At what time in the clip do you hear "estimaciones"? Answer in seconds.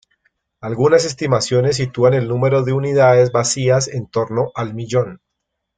1.05-1.75